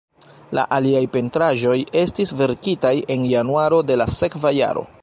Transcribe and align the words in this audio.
La 0.59 0.61
aliaj 0.77 1.03
pentraĵoj 1.17 1.75
estis 2.01 2.33
verkitaj 2.41 2.95
en 3.17 3.29
januaro 3.37 3.85
de 3.93 4.03
la 4.05 4.11
sekva 4.21 4.57
jaro. 4.63 4.87